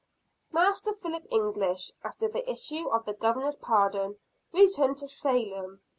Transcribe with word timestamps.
Master 0.51 0.93
Philip 0.95 1.27
English, 1.29 1.91
after 2.03 2.27
the 2.27 2.49
issue 2.51 2.89
of 2.89 3.05
the 3.05 3.13
Governor's 3.13 3.57
pardon, 3.57 4.17
returned 4.51 4.97
to 4.97 5.07
Salem. 5.07 5.81